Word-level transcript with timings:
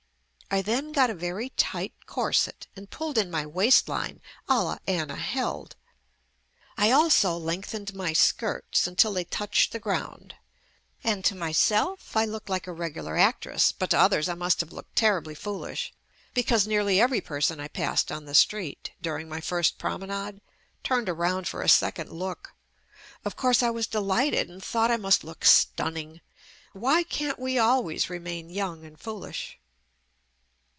I 0.53 0.61
then 0.61 0.91
got 0.91 1.09
a 1.09 1.13
very 1.13 1.51
tight 1.51 1.93
corset 2.05 2.67
and 2.75 2.89
pulled 2.89 3.17
in 3.17 3.31
my 3.31 3.45
waist 3.45 3.87
line 3.87 4.19
a 4.49 4.61
la 4.61 4.77
"Anna 4.85 5.15
Held." 5.15 5.77
I 6.77 6.91
also 6.91 7.37
lengthened 7.37 7.93
my 7.95 8.11
skirts 8.11 8.85
until 8.85 9.13
they 9.13 9.23
touched 9.23 9.71
the 9.71 9.79
ground, 9.79 10.35
and 11.05 11.23
to 11.23 11.35
myself 11.35 12.17
I 12.17 12.25
looked 12.25 12.49
like 12.49 12.67
a 12.67 12.73
regular 12.73 13.15
actress, 13.17 13.71
but 13.71 13.91
to 13.91 13.97
others 13.97 14.27
I 14.27 14.33
must 14.33 14.59
have 14.59 14.73
looked 14.73 14.93
terribly 14.97 15.35
foolish, 15.35 15.93
be 16.33 16.43
cause 16.43 16.67
nearly 16.67 16.99
every 16.99 17.21
person 17.21 17.61
I 17.61 17.69
passed 17.69 18.11
on 18.11 18.25
the 18.25 18.35
street, 18.35 18.91
during 19.01 19.29
my 19.29 19.39
first 19.39 19.77
promenade, 19.77 20.41
turned 20.83 21.05
TO 21.05 21.11
JUST 21.13 21.17
ME 21.17 21.21
around 21.23 21.47
for 21.47 21.61
a 21.61 21.69
second 21.69 22.09
look. 22.11 22.51
Of 23.23 23.37
course, 23.37 23.63
I 23.63 23.69
was 23.69 23.87
delighted 23.87 24.49
and 24.49 24.61
thought 24.61 24.91
I 24.91 24.97
must 24.97 25.23
look 25.23 25.45
"stunning." 25.45 26.19
Why 26.73 27.03
can't 27.03 27.39
we 27.39 27.57
always 27.57 28.09
remain 28.09 28.49
young 28.49 28.83
and 28.83 28.99
fool 28.99 29.23
ish? 29.23 29.57